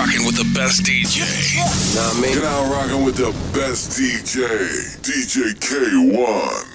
[0.00, 1.20] rocking with the best DJ.
[1.94, 2.32] Nah, I?
[2.32, 6.69] You're now rocking with the best DJ, DJ Kay-One.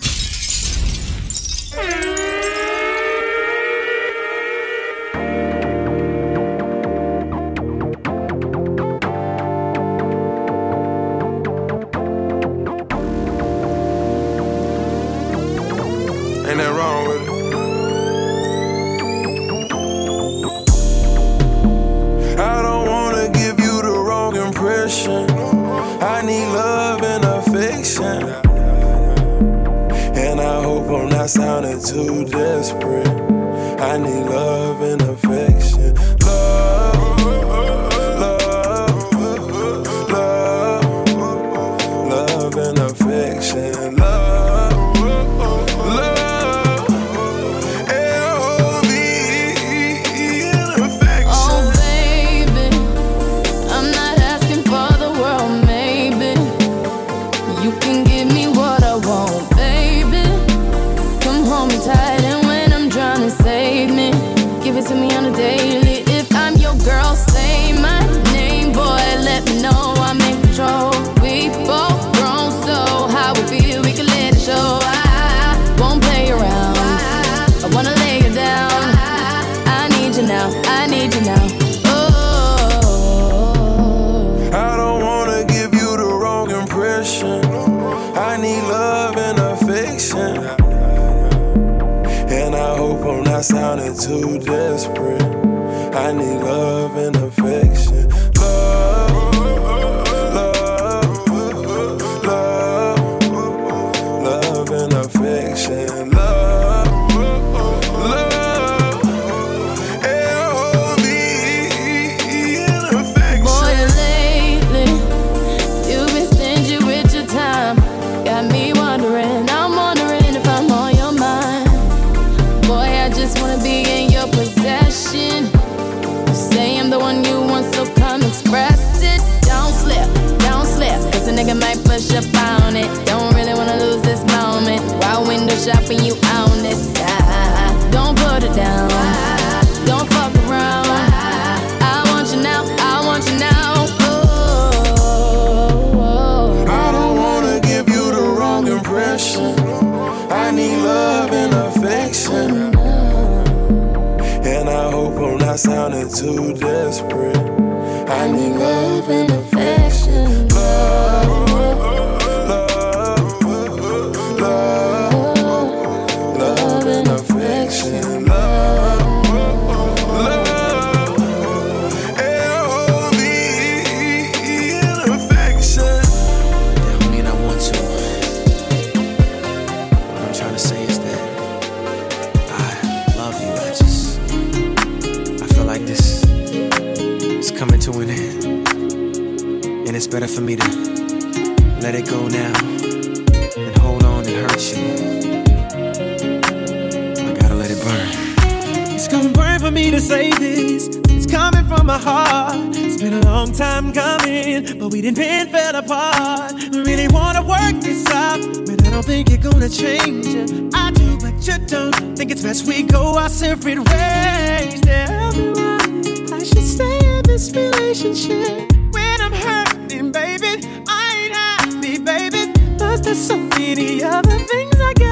[205.06, 206.54] Waiting pen fell apart.
[206.74, 210.74] Really wanna work this out, but I don't think you're gonna change it.
[210.74, 212.18] I do, but you don't.
[212.18, 214.82] Think it's best we go our separate ways.
[214.82, 218.74] Tell me why I should stay in this relationship.
[218.94, 222.52] When I'm hurting, baby, I ain't happy, baby.
[222.80, 225.05] Cause there's so many other things I can.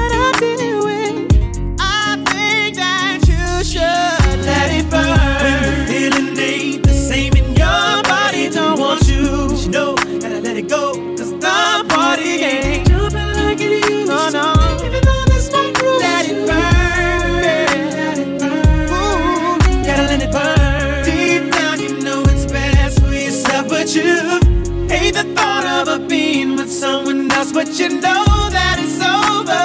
[27.44, 29.64] house, but you know that it's over.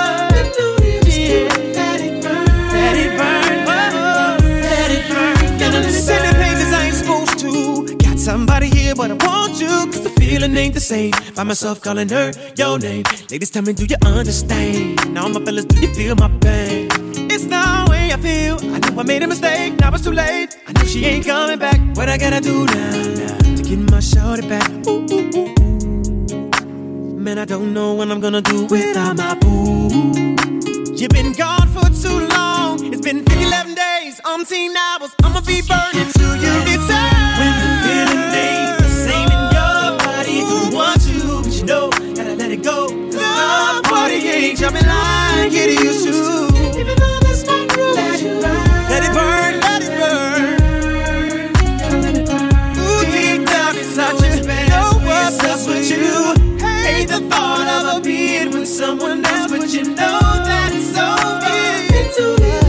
[1.76, 5.36] Let it burn, let it burn, let it burn.
[6.72, 7.98] I ain't supposed to.
[7.98, 11.12] Got somebody here, but I want you, cause the feeling ain't the same.
[11.36, 13.04] By myself calling her your name.
[13.30, 15.14] Ladies, tell me, do you understand?
[15.14, 16.88] Now, my fellas, do you feel my pain?
[17.32, 18.58] It's the way I feel.
[18.76, 20.58] I know I made a mistake, now it's too late.
[20.68, 21.80] I know she ain't coming back.
[21.96, 22.92] What I gotta do now,
[23.22, 24.70] now to get my shorty back?
[24.88, 25.59] Ooh, ooh, ooh
[27.30, 30.36] man, I don't know what I'm gonna do without my boo.
[31.00, 32.84] You've been gone for too long.
[32.92, 35.14] It's been 11 days, umpteen hours.
[35.24, 36.19] I'ma be burning.
[59.00, 61.98] someone else, but you know that it's over.
[61.98, 62.69] It's too late.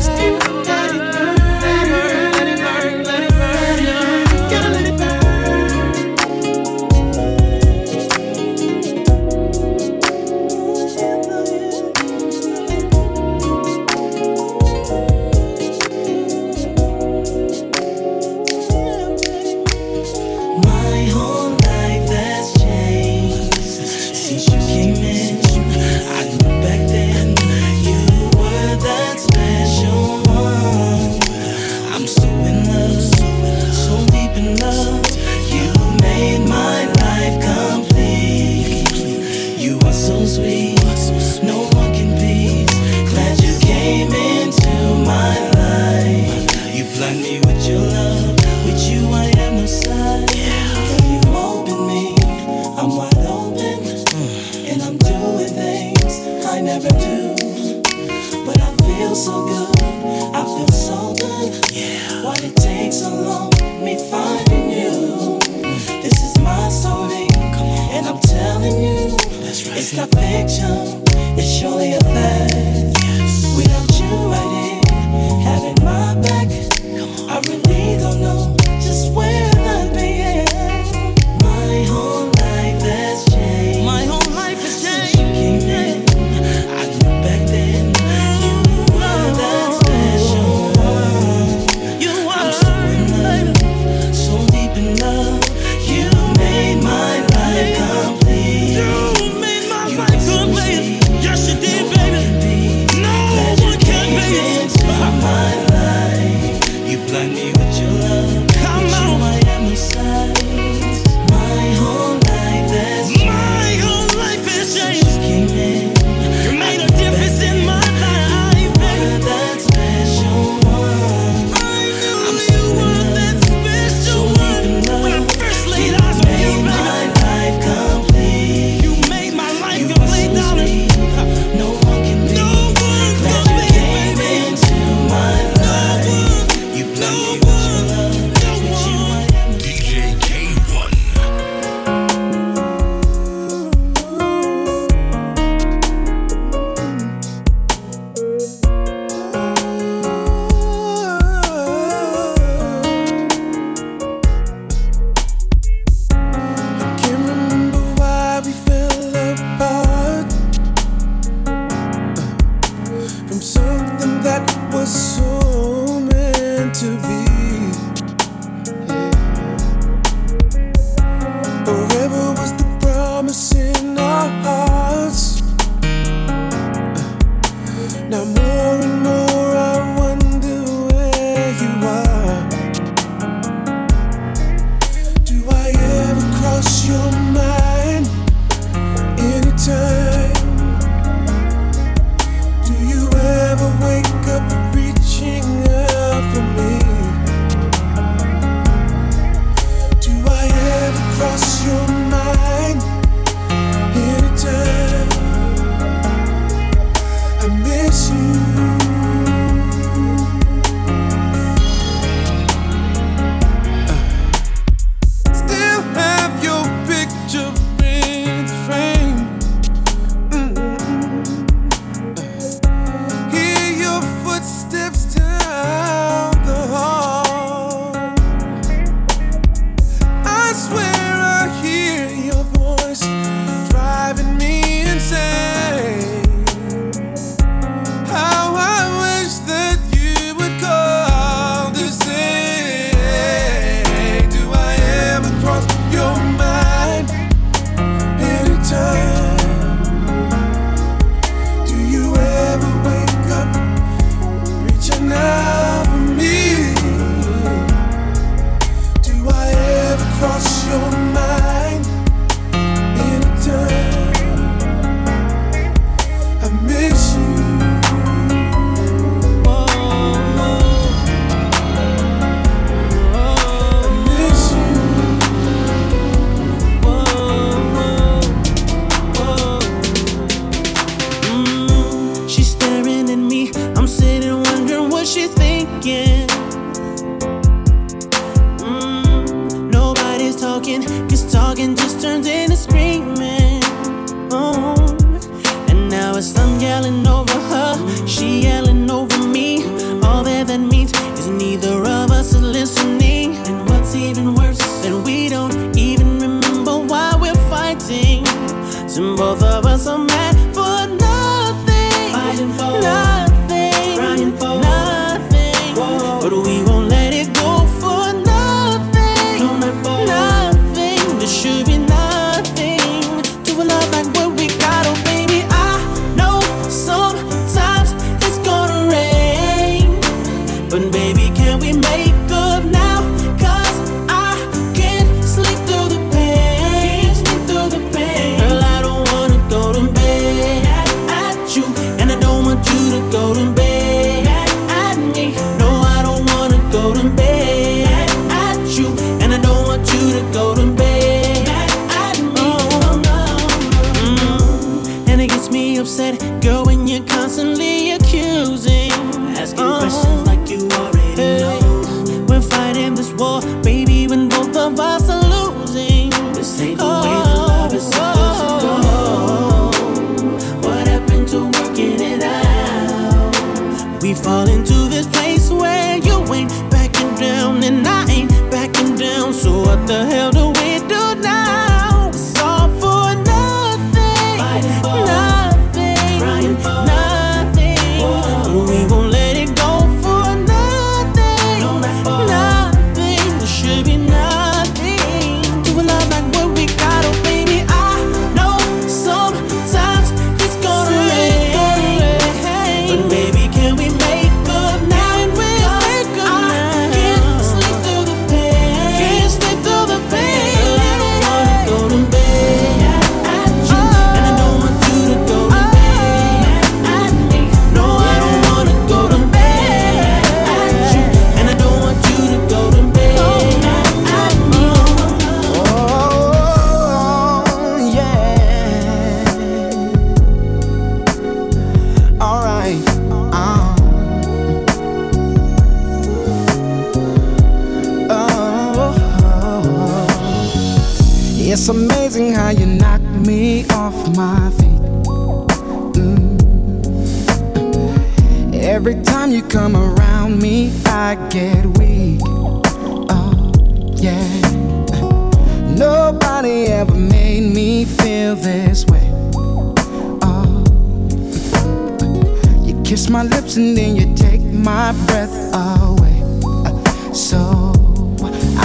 [464.70, 466.22] my breath away.
[466.44, 467.72] Uh, so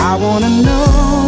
[0.07, 1.24] I wanna know.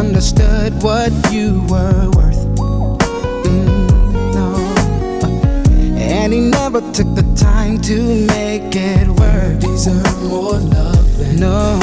[0.00, 2.42] understood what you were worth.
[3.44, 4.48] Mm, no.
[5.98, 9.60] And he never took the time to make it work.
[9.60, 11.78] Deserve more love than no.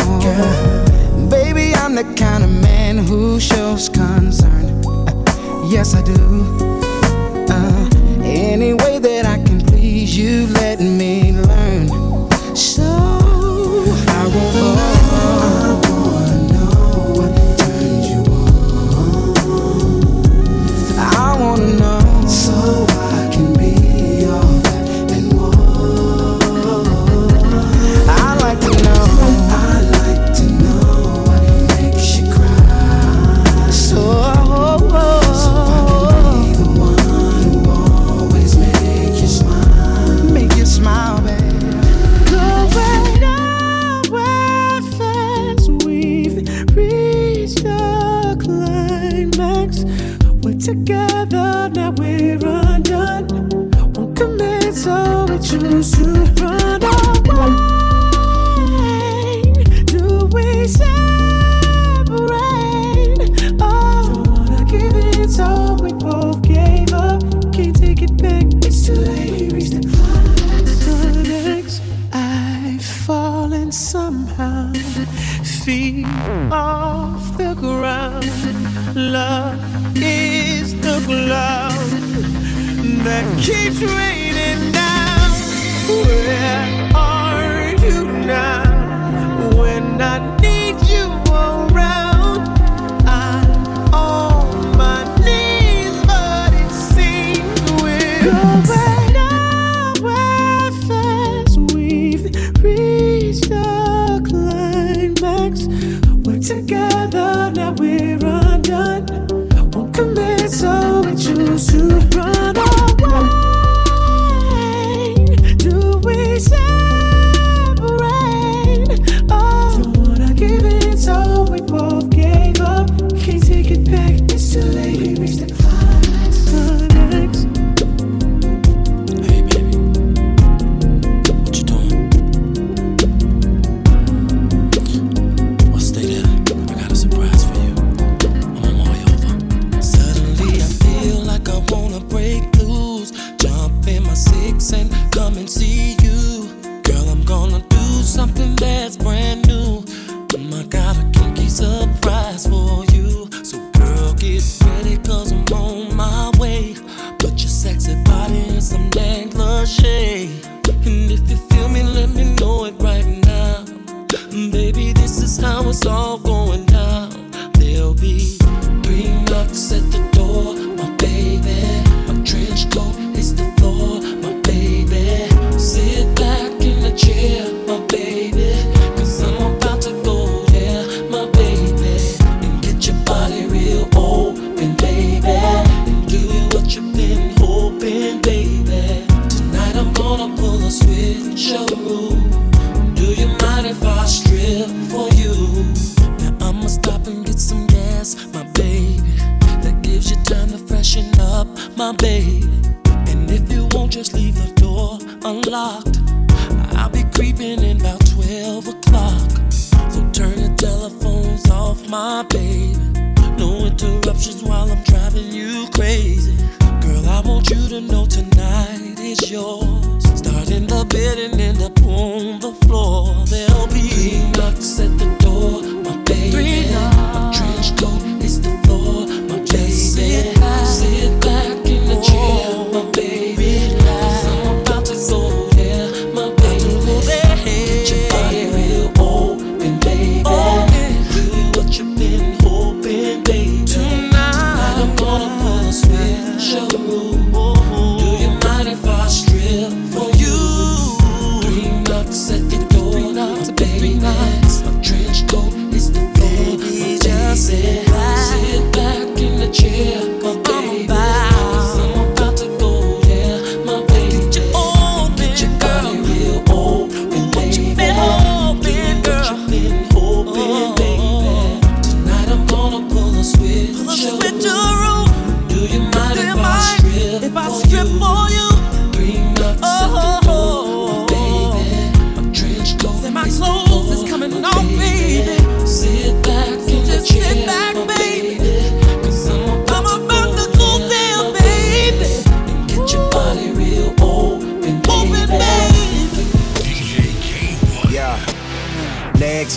[1.30, 4.66] Baby, I'm the kind of man who shows concern.
[5.70, 6.18] Yes, I do.
[7.50, 7.90] Uh,
[8.24, 8.97] anyway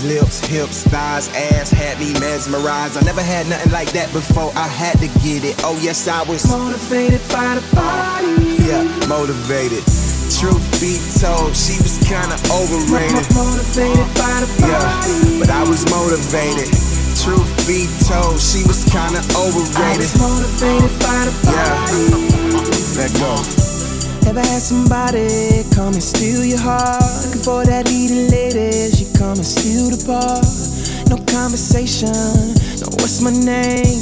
[0.04, 2.96] Lips, hips, thighs, ass had me mesmerized.
[2.96, 4.50] I never had nothing like that before.
[4.56, 5.60] I had to get it.
[5.62, 8.64] Oh yes, I was Motivated by the body.
[8.64, 9.84] yeah motivated.
[10.40, 13.28] Truth be told, she was kinda overrated.
[13.36, 14.72] Motivated by the body.
[14.72, 16.72] Yeah, but I was motivated.
[17.20, 19.76] Truth be told, she was kinda overrated.
[19.76, 20.00] I overrated.
[20.00, 22.08] was motivated by the body.
[22.56, 23.59] Yeah, let go.
[24.26, 27.02] Ever had somebody come and steal your heart?
[27.24, 30.40] Looking for that leading lady, she come and steal the bar.
[31.10, 32.14] No conversation,
[32.78, 33.98] no what's my name?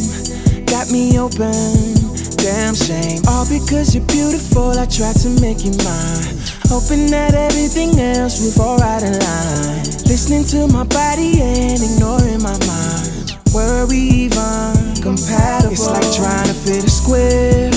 [0.67, 1.97] Got me open,
[2.37, 3.23] damn shame.
[3.29, 6.37] All because you're beautiful, I tried to make you mine.
[6.69, 9.85] Hoping that everything else would fall right in line.
[10.05, 13.33] Listening to my body and ignoring my mind.
[13.55, 15.73] Were we even compatible?
[15.73, 17.73] It's like trying to fit a square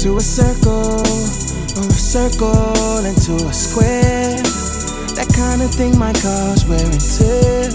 [0.00, 1.02] to a circle,
[2.10, 4.34] circle into a square.
[5.14, 7.70] That kind of thing might cause wear and tear.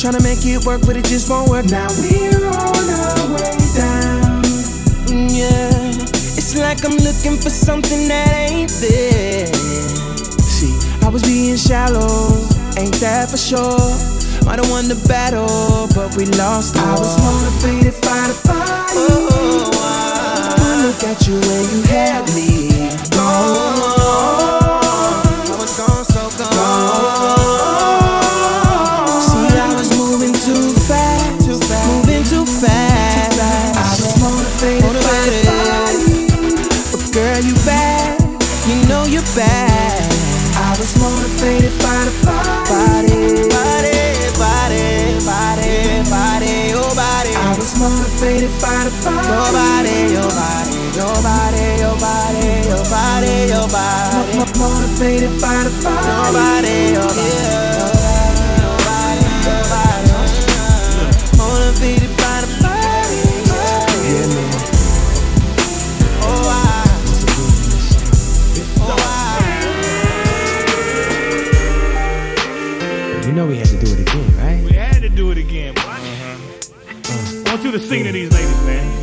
[0.00, 1.68] Trying to make it work, but it just won't work.
[1.68, 4.40] Now we're on our way down.
[5.12, 5.92] Mm, Yeah,
[6.40, 9.52] it's like I'm looking for something that ain't there.
[10.40, 10.72] See,
[11.04, 12.32] I was being shallow,
[12.80, 13.76] ain't that for sure?
[14.48, 16.78] Might have won the battle, but we lost.
[16.80, 19.04] I was motivated by the body.
[19.04, 22.59] Oh, I look at you when you had me.
[47.80, 49.29] Motivated, by the fire.
[54.60, 57.24] Motivated by the body, your body,
[58.60, 60.12] your body, your body.
[61.38, 63.22] Motivated by the body.
[64.04, 64.54] Yeah, man.
[66.22, 66.62] Oh, I.
[68.82, 69.00] Oh,
[73.22, 73.26] I.
[73.26, 74.62] You know we had to do it again, right?
[74.62, 75.80] We had to do it again, boy.
[75.82, 75.88] I
[77.46, 78.99] want you to sing to these ladies, man.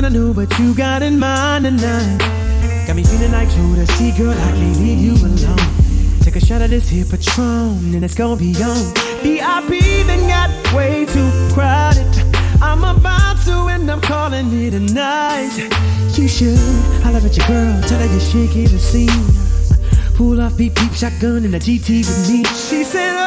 [0.00, 2.18] wanna know what you got in mind tonight.
[2.86, 5.58] Got me feeling like see, girl, I can't leave you alone.
[6.20, 8.94] Take a shot of this here Patron, and it's gonna be on.
[9.24, 12.06] VIP then got way too crowded.
[12.62, 15.56] I'm about to, and I'm calling it a night.
[16.16, 16.60] You should.
[17.04, 17.82] I love it, your girl.
[17.88, 19.08] Tell her you're shaking the see.
[20.14, 22.44] Pull off beep beep, shotgun in a GT with me.
[22.44, 23.26] She said, oh,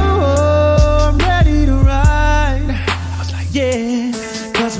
[0.00, 2.70] oh, oh, I'm ready to ride.
[2.70, 3.97] I was like, Yeah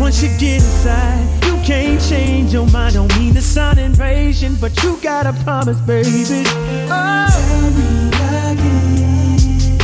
[0.09, 2.95] once you get inside, you can't change your mind.
[2.95, 6.45] Don't mean to sound invasion, but you gotta promise, baby.
[6.89, 7.27] Oh.
[7.29, 8.09] Tell me
[8.55, 9.79] again.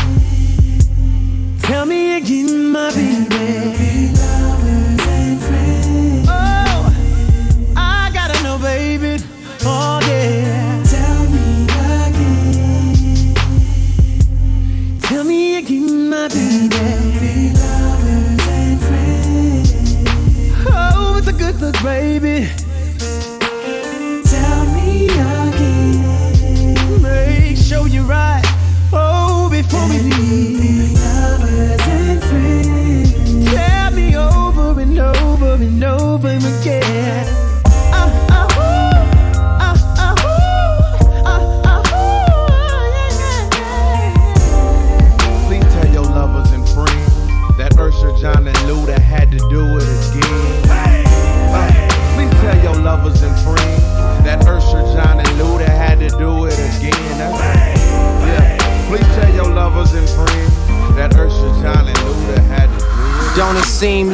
[1.58, 4.23] Tell me again, my baby.
[21.84, 22.63] baby.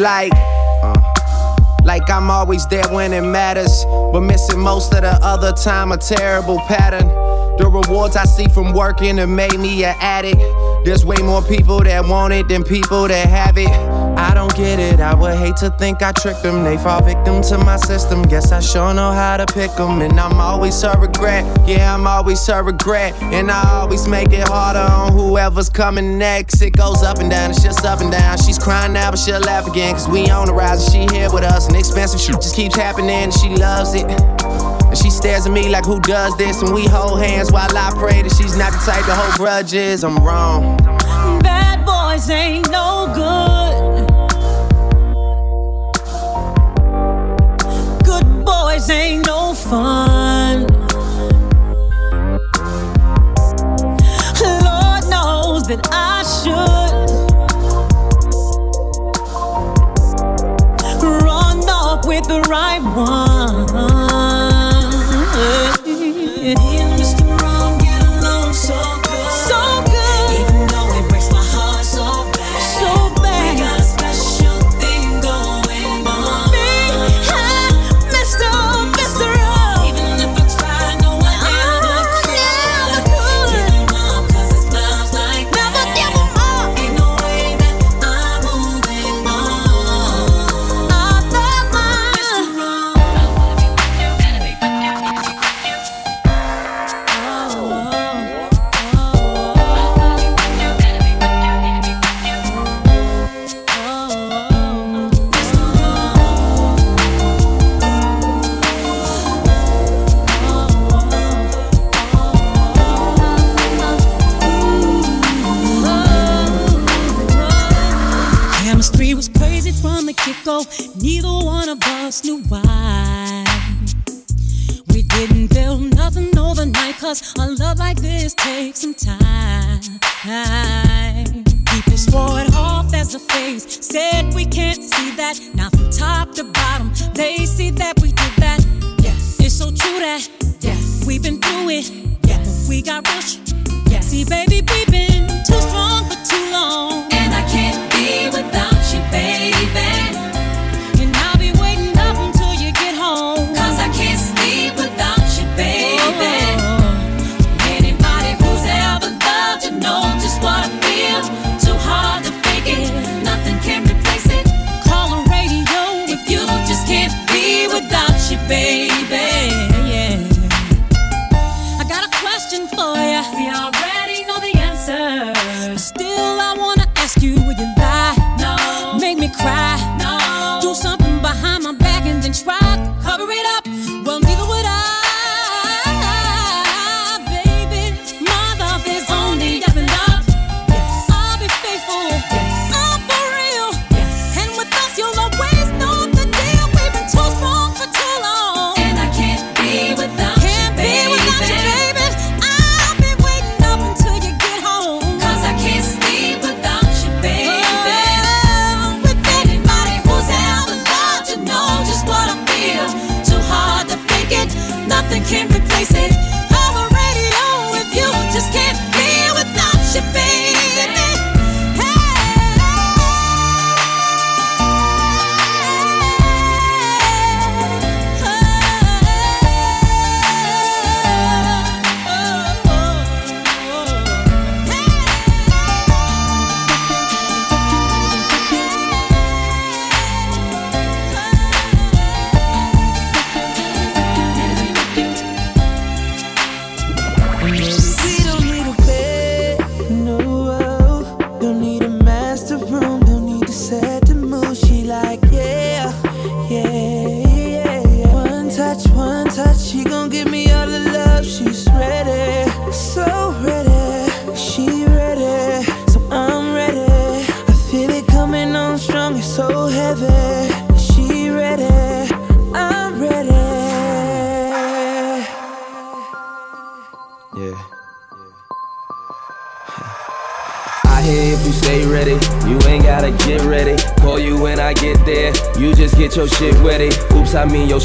[0.00, 0.32] like.
[0.34, 0.94] Uh.
[1.84, 5.96] Like I'm always there when it matters, but missing most of the other time, a
[5.96, 7.08] terrible pattern.
[7.56, 10.42] The rewards I see from working have made me an addict.
[10.84, 13.89] There's way more people that want it than people that have it.
[14.20, 16.62] I don't get it, I would hate to think I tricked them.
[16.62, 18.20] They fall victim to my system.
[18.20, 20.02] Guess I sure know how to pick them.
[20.02, 21.42] And I'm always her regret.
[21.66, 23.14] Yeah, I'm always her regret.
[23.22, 26.60] And I always make it harder on whoever's coming next.
[26.60, 28.36] It goes up and down, it's just up and down.
[28.36, 29.94] She's crying now, but she'll laugh again.
[29.94, 31.68] Cause we on the rise and she here with us.
[31.68, 34.04] And expensive shit just keeps happening and she loves it.
[34.04, 36.60] And she stares at me like, who does this?
[36.60, 40.04] And we hold hands while I pray that she's not the type to hold grudges.
[40.04, 40.76] I'm wrong.
[41.42, 43.59] Bad boys ain't no good.
[48.90, 50.66] ain't no fun.
[54.66, 57.10] Lord knows that I should
[61.02, 63.40] run off with the right one.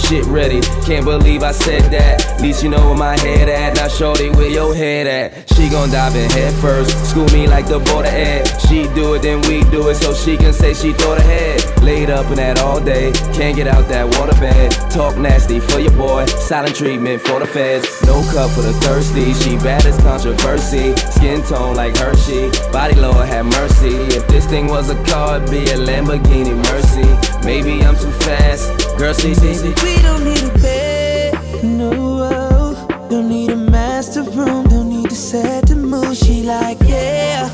[0.06, 0.62] Shit ready.
[0.86, 2.40] Can't believe I said that.
[2.42, 3.76] Least you know where my head at.
[3.76, 5.50] Now, shorty, where your head at?
[5.56, 6.92] She gon' dive in head first.
[7.10, 8.44] School me like the border ed.
[8.68, 11.64] She do it, then we do it, so she can say she thought ahead.
[11.82, 14.72] Laid up in that all day, can't get out that water bed.
[14.92, 17.88] Talk nasty for your boy, silent treatment for the feds.
[18.06, 20.96] No cup for the thirsty, she bad as controversy.
[21.12, 23.96] Skin tone like Hershey, body Lord have mercy.
[24.18, 27.08] If this thing was a car, it'd be a Lamborghini Mercy.
[27.46, 29.74] Maybe I'm too fast, girl, see, see, see.
[29.84, 31.92] We don't need a bed, no.
[31.94, 33.08] Oh.
[33.10, 36.18] Don't need a master room, don't need to set the mood.
[36.18, 37.50] She like, yeah,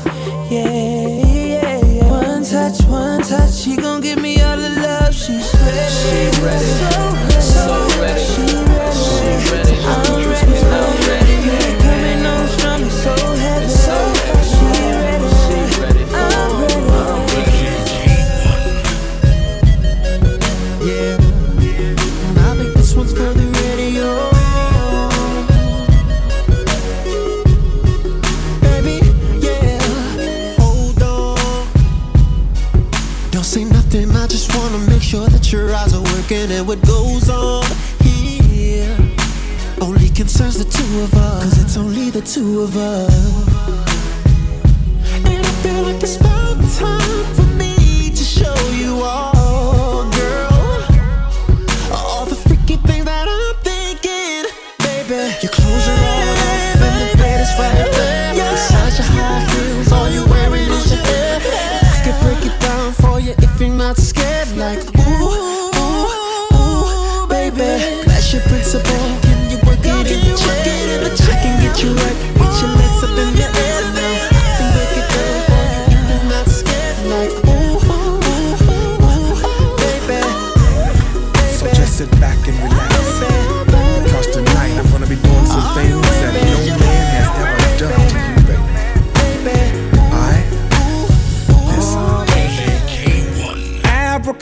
[0.50, 2.10] yeah, yeah, yeah.
[2.10, 5.14] One touch, one touch, she gon' give me all the love.
[5.14, 7.64] She's ready, She ready, so ready, so
[8.00, 8.24] ready.
[8.24, 10.11] She ready, She ready, I'm ready, I'm
[42.24, 43.51] two of us.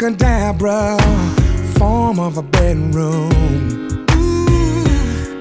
[0.03, 0.97] Abracadabra,
[1.79, 3.29] form of a bedroom.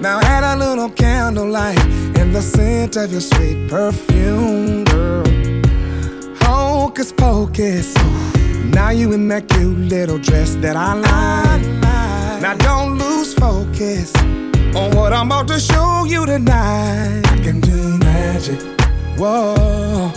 [0.02, 1.80] Now add a little candlelight
[2.17, 5.24] in the scent of your sweet perfume, girl.
[6.41, 7.95] Hocus pocus.
[8.65, 12.41] Now you in that cute little dress that I like.
[12.41, 14.13] Now don't lose focus
[14.76, 17.22] on what I'm about to show you tonight.
[17.28, 18.60] I can do magic.
[19.17, 20.12] Whoa.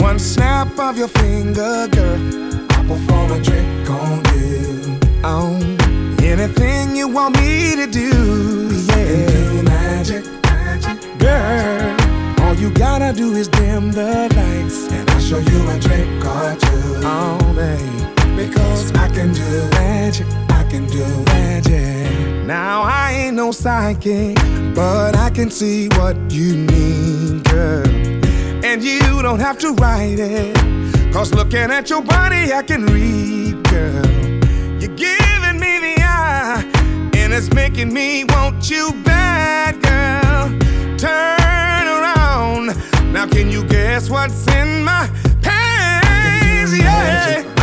[0.00, 2.45] One snap of your finger, girl.
[2.86, 4.98] Perform a trick on you.
[5.24, 5.56] Oh,
[6.22, 9.26] anything you want me to do, yeah.
[9.26, 11.96] do magic, magic, girl.
[12.42, 16.54] All you gotta do is dim the lights, and I'll show you a trick or
[16.60, 17.00] two.
[17.02, 22.46] Oh, babe, because I can do magic, I can do magic.
[22.46, 24.36] Now I ain't no psychic,
[24.76, 27.88] but I can see what you need, girl.
[28.64, 30.95] And you don't have to write it.
[31.16, 34.06] Cause looking at your body, I can read, girl.
[34.78, 36.62] You're giving me the eye,
[37.14, 40.50] and it's making me want you bad, girl.
[40.98, 42.76] Turn around.
[43.14, 45.08] Now, can you guess what's in my
[45.40, 46.78] pants?
[46.78, 47.55] Yeah.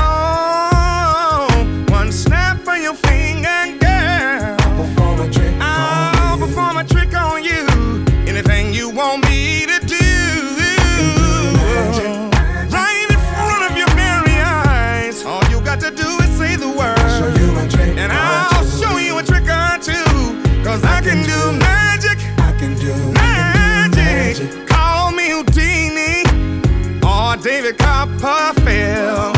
[27.74, 29.36] Or David Copperfield.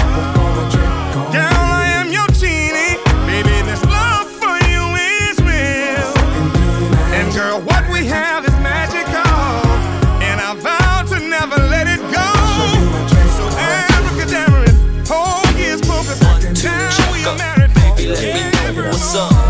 [1.31, 2.97] Girl, I am your genie.
[3.25, 6.13] Baby, this love for you is real.
[7.13, 9.11] And girl, what we have is magical.
[10.21, 12.27] And I vow to never let it go.
[13.37, 14.71] So abracadabra,
[15.07, 16.21] whole year's focus.
[16.63, 17.73] Now we are married.
[17.73, 19.44] Baby, let me know what's up.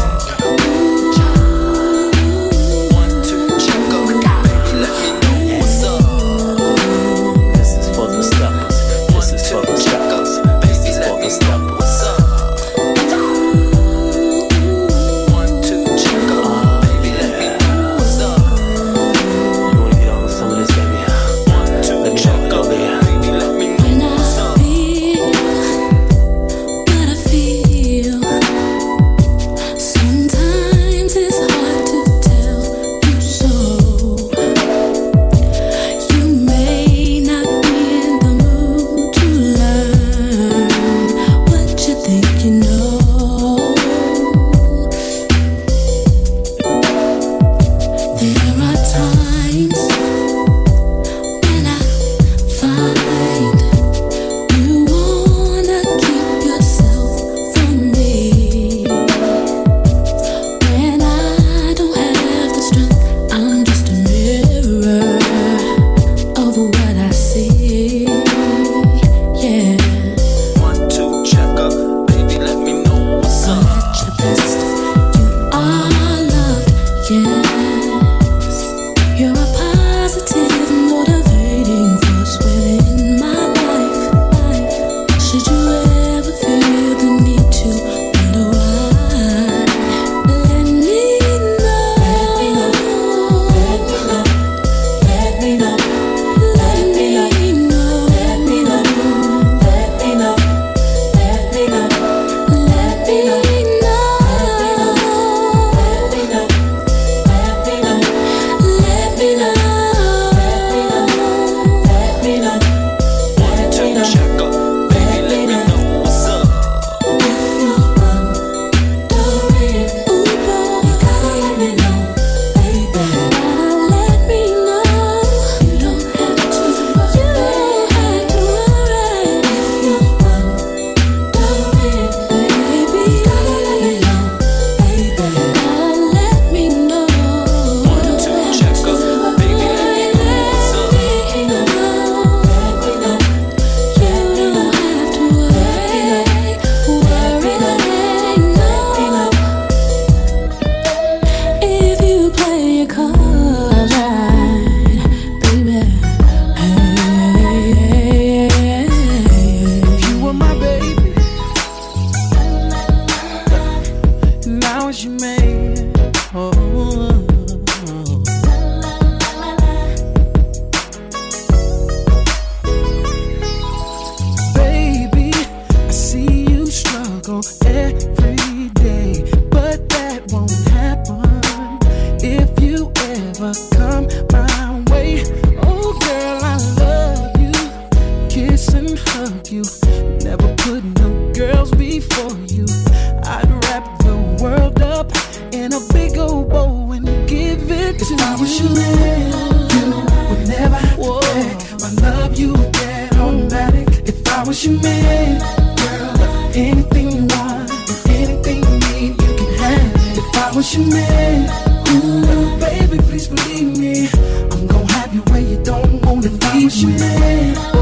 [214.03, 217.74] I'm gonna have you where you don't wanna be with.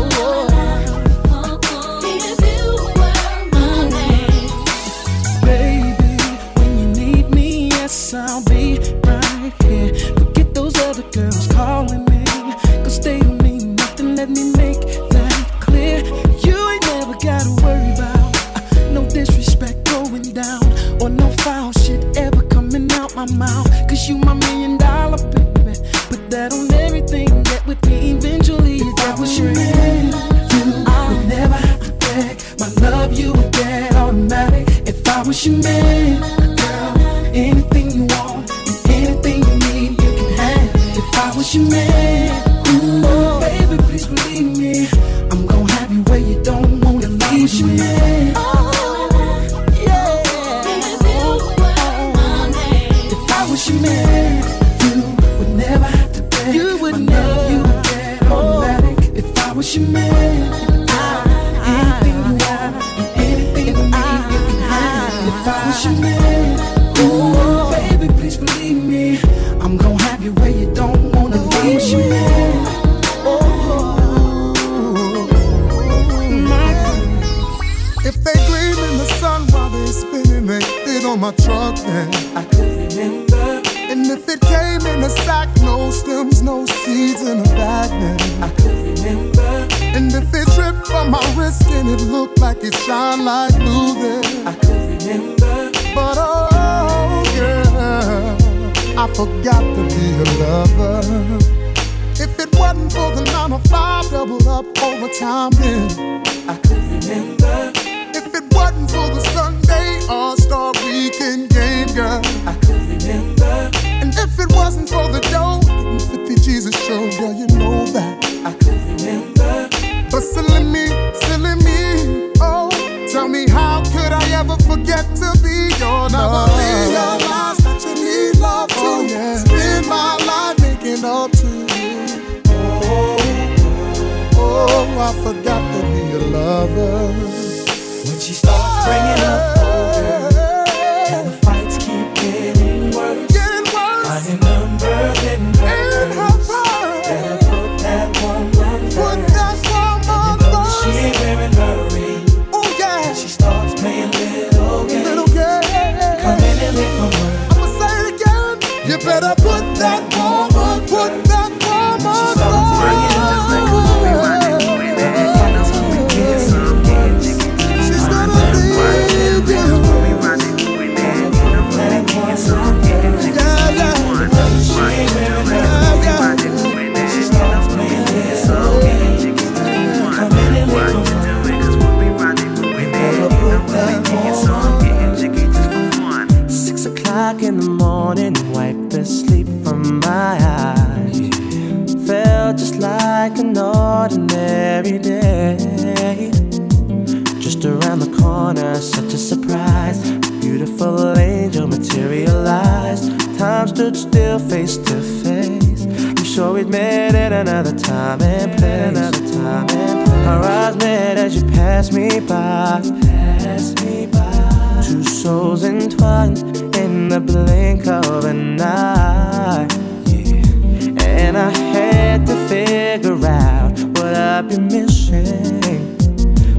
[222.97, 225.63] figure out what I've been missing.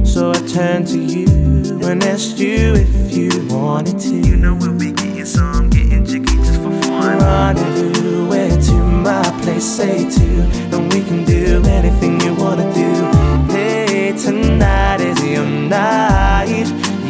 [0.05, 4.15] So I turn to you and asked you if you wanted to.
[4.15, 7.19] You know we'll be getting some, getting jiggy just for fun.
[7.19, 10.27] Rendezvous, where to my place, say to,
[10.75, 12.91] and we can do anything you wanna do.
[13.53, 16.67] Hey, tonight is your night,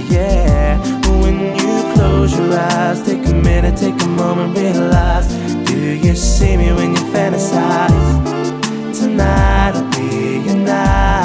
[0.07, 0.77] yeah.
[1.21, 5.33] When you close your eyes, take a minute, take a moment, realize.
[5.65, 8.54] Do you see me when you fantasize?
[9.15, 11.24] night will be your night.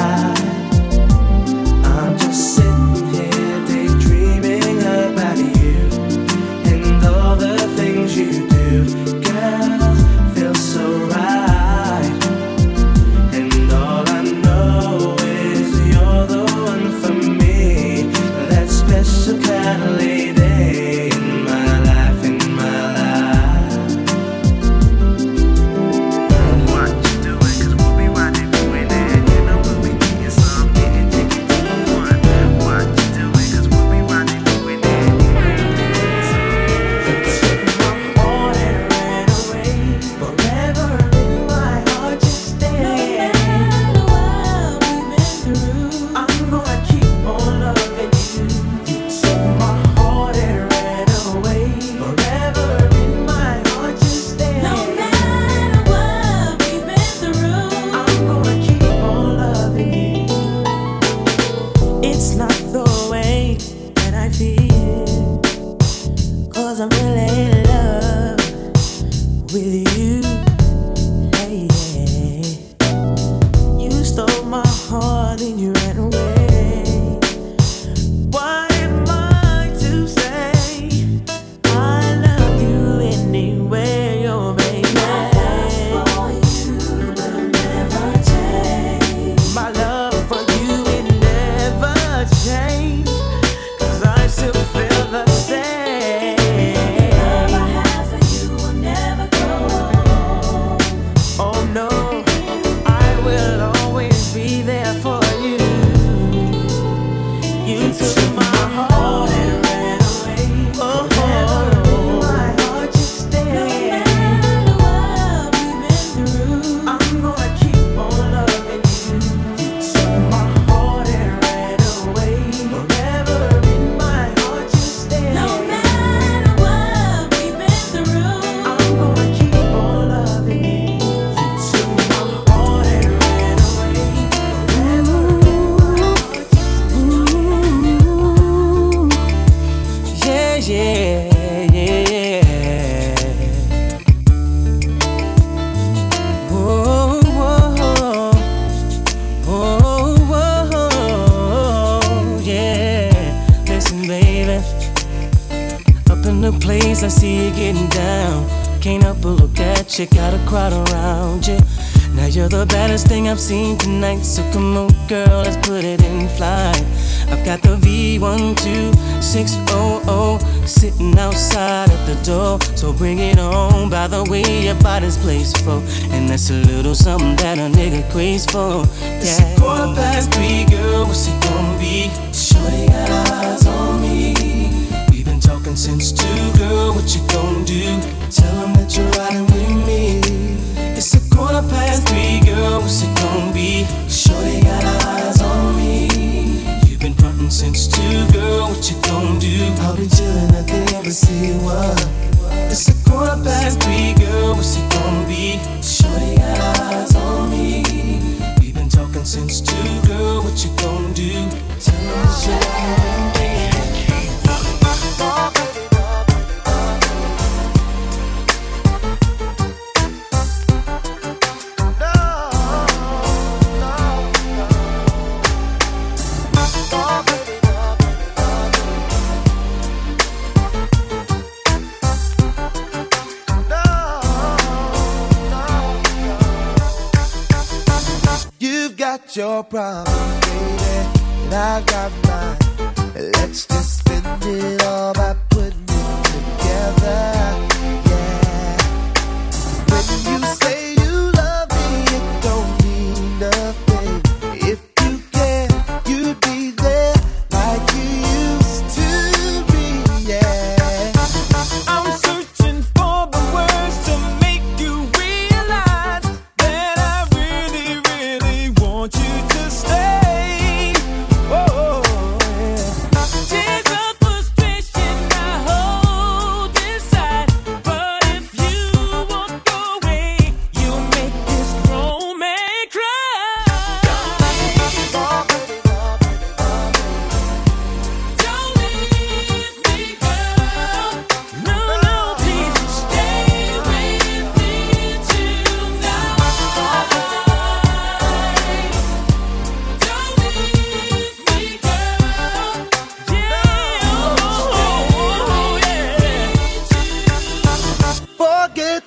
[239.71, 240.10] problem.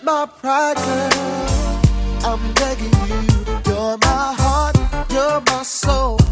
[0.05, 1.11] my pride, girl.
[2.25, 3.21] I'm begging you.
[3.67, 4.77] You're my heart,
[5.11, 6.24] you're my soul.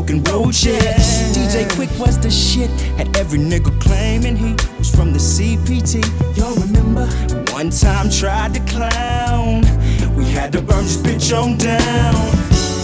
[0.00, 1.36] Broke, smoking roaches.
[1.36, 2.70] DJ Quik was the shit.
[2.96, 6.00] Had every nigga claiming he was from the CPT.
[6.36, 7.06] Y'all remember?
[7.52, 9.62] One time tried to clown.
[10.16, 12.14] We had to burn this bitch on down.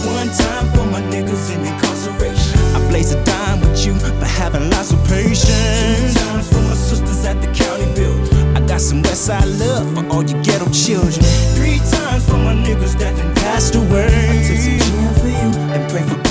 [0.05, 2.61] One time for my niggas in incarceration.
[2.75, 5.49] I blaze a dime with you for having lots of patience.
[5.49, 8.57] Two times for my sisters at the county building.
[8.57, 11.25] I got some Westside love for all you ghetto children.
[11.57, 14.07] Three times for my niggas that done passed away.
[14.07, 16.27] I took some for you and pray for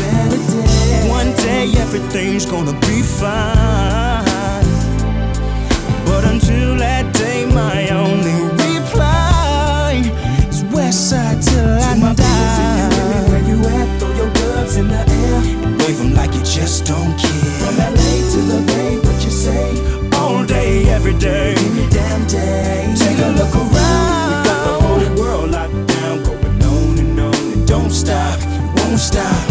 [1.85, 4.65] everything's gonna be fine.
[6.05, 10.01] But until that day, my only reply
[10.49, 12.89] is Westside till I to my die.
[12.89, 13.99] Baby, where you at?
[13.99, 17.53] Throw your gloves in the air and wave them like you just don't care.
[17.61, 19.67] From LA to the Bay, what you say?
[20.17, 22.93] All day, every day, any damn day.
[22.97, 24.25] Take a look around.
[24.27, 28.39] We got the whole world locked down, going on and on and don't stop,
[28.75, 29.44] won't stop,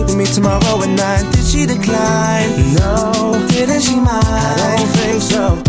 [0.00, 1.24] date with me tomorrow at night?
[1.32, 2.74] Did she decline?
[2.74, 3.46] No.
[3.48, 4.24] Didn't she mind?
[4.24, 5.62] I don't think so.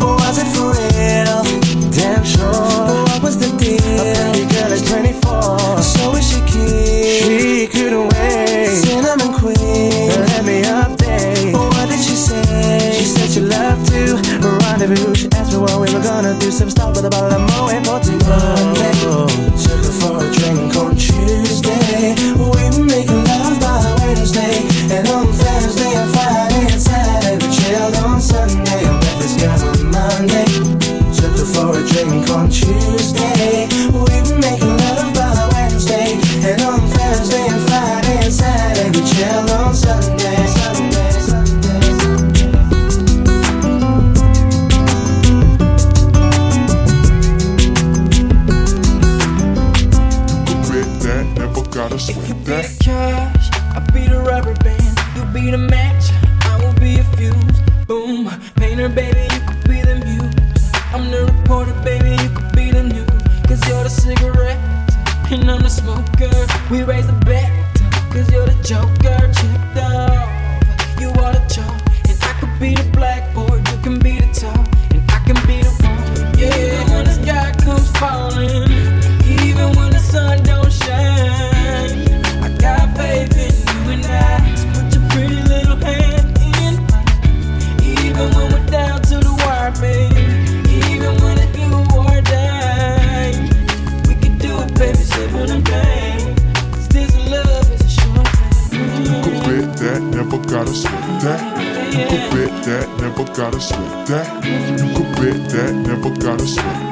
[0.00, 1.42] Was it for real?
[1.90, 3.04] Damn sure.
[3.08, 3.80] What was the deal?
[4.00, 5.82] A pretty girl is 24.
[5.82, 7.24] So is she cute?
[7.24, 8.68] She couldn't wait.
[8.68, 10.08] Cinnamon queen.
[10.08, 11.52] Let me update.
[11.52, 12.92] What did she say?
[12.98, 14.16] She said she loved to
[14.64, 15.14] rendezvous.
[15.14, 16.50] She asked me what we were gonna do.
[16.50, 18.18] Some stop with a bottle of Moet for two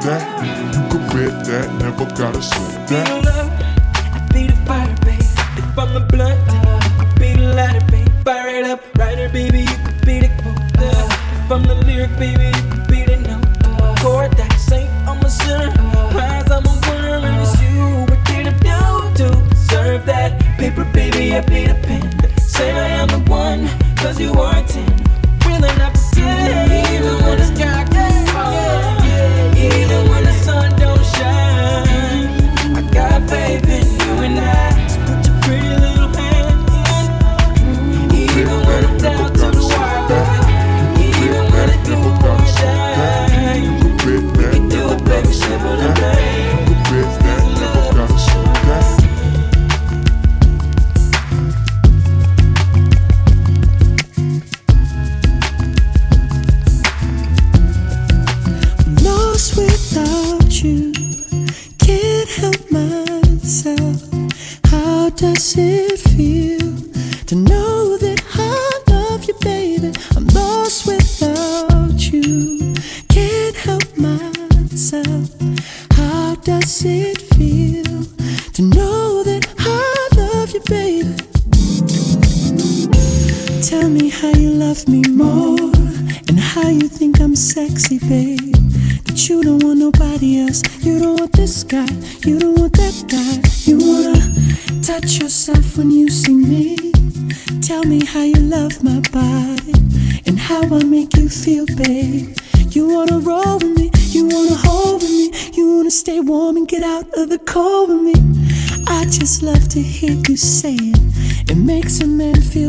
[0.03, 0.23] that.
[0.73, 3.07] You can bet that, never gotta slip that.
[3.25, 3.51] Love,
[4.15, 5.19] I be the fire, babe.
[5.57, 6.59] If I'm the blunt, you
[6.99, 8.07] could be the lighter, babe.
[8.23, 10.59] Fire it up, writer, baby, you could be the quote.
[10.79, 13.45] If I'm the lyric, baby, you could be the note.
[13.65, 15.71] Uh, Chord that saint, I'm a sinner.
[16.11, 18.05] Prize, I'm a winner, and it's you.
[18.09, 18.53] What did I
[19.15, 20.39] do to deserve that?
[20.57, 22.03] Paper, baby, I be the pen.
[22.39, 23.67] Say I am the one,
[23.97, 24.88] cause you are ten.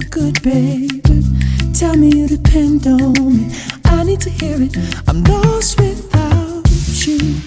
[0.00, 1.02] feel good, baby.
[1.74, 3.54] Tell me you depend on me.
[3.84, 4.76] I need to hear it.
[5.08, 6.68] I'm lost without
[7.06, 7.40] you.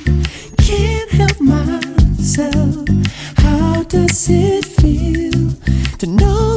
[0.57, 2.87] Can't help myself.
[3.37, 5.51] How does it feel
[5.99, 6.52] to know?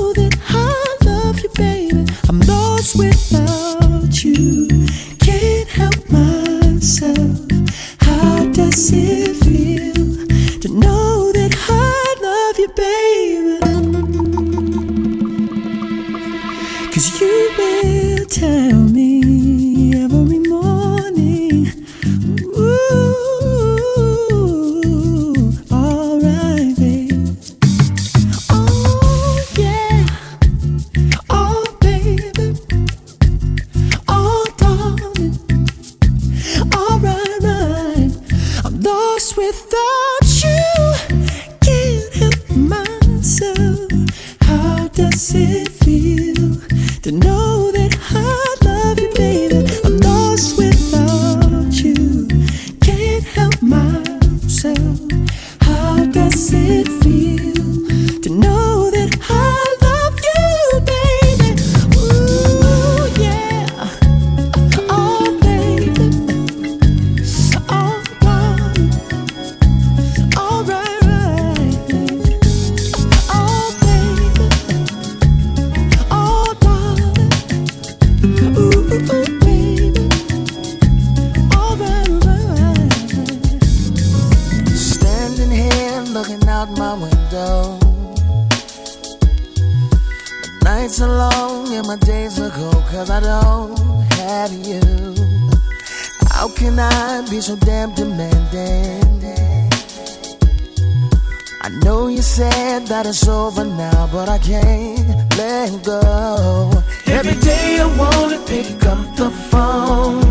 [102.17, 106.73] you said that it's over now, but I can't let go.
[107.07, 110.25] Every day I wanna pick up the phone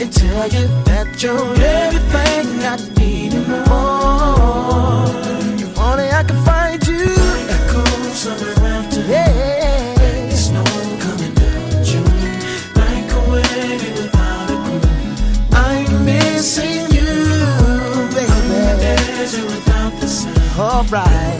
[0.00, 5.08] and tell you that you're everything I need and more.
[5.64, 6.49] If only I could.
[20.90, 21.38] right.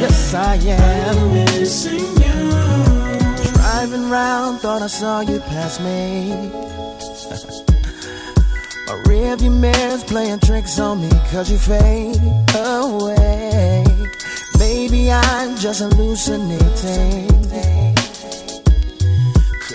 [0.00, 1.32] Yes, I am.
[1.34, 2.50] Missing you.
[3.54, 6.30] Driving round, thought I saw you pass me.
[8.86, 12.16] My rearview mirror's playing tricks on me, cause you fade
[12.54, 13.84] away.
[14.58, 17.28] Maybe I'm just hallucinating.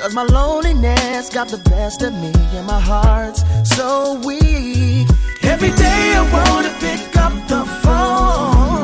[0.06, 3.44] Cause my loneliness got the best of me, and my heart's
[3.76, 4.85] so weak.
[5.66, 8.75] Every day I wanna pick up the phone.